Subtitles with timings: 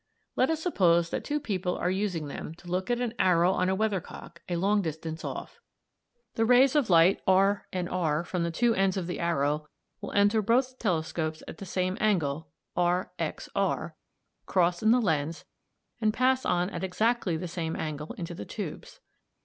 [0.35, 3.69] Let us suppose that two people are using them to look at an arrow on
[3.69, 5.59] a weathercock a long distance off.
[6.33, 9.67] The rays of light r, r from the two ends of the arrow
[10.01, 13.95] will enter both telescopes at the same angle r, x, r,
[14.47, 15.45] cross in the lens,
[16.01, 19.01] and pass on at exactly the same angle into the tubes.